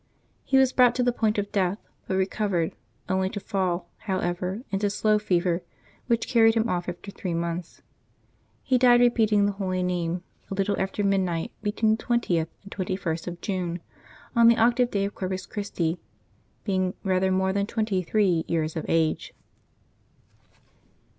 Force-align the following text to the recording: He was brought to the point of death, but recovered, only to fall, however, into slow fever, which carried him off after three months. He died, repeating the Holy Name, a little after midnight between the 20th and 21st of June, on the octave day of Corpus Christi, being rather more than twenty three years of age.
He 0.43 0.57
was 0.57 0.73
brought 0.73 0.95
to 0.95 1.03
the 1.03 1.11
point 1.13 1.37
of 1.37 1.51
death, 1.51 1.77
but 2.07 2.15
recovered, 2.15 2.73
only 3.07 3.29
to 3.29 3.39
fall, 3.39 3.87
however, 4.09 4.63
into 4.71 4.89
slow 4.89 5.19
fever, 5.19 5.61
which 6.07 6.27
carried 6.27 6.55
him 6.55 6.67
off 6.67 6.89
after 6.89 7.11
three 7.11 7.35
months. 7.35 7.83
He 8.63 8.79
died, 8.79 8.99
repeating 8.99 9.45
the 9.45 9.51
Holy 9.51 9.83
Name, 9.83 10.23
a 10.49 10.55
little 10.55 10.75
after 10.81 11.03
midnight 11.03 11.51
between 11.61 11.97
the 11.97 12.03
20th 12.03 12.47
and 12.63 12.71
21st 12.71 13.27
of 13.27 13.41
June, 13.41 13.79
on 14.35 14.47
the 14.47 14.57
octave 14.57 14.89
day 14.89 15.05
of 15.05 15.13
Corpus 15.13 15.45
Christi, 15.45 15.99
being 16.63 16.95
rather 17.03 17.31
more 17.31 17.53
than 17.53 17.67
twenty 17.67 18.01
three 18.01 18.43
years 18.47 18.75
of 18.75 18.87
age. 18.87 19.35